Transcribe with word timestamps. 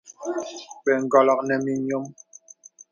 Bə 0.83 0.91
ǹgɔlɔk 1.03 1.39
nɔ 1.47 1.55
mì 1.63 1.73
nyɔm. 1.85 2.03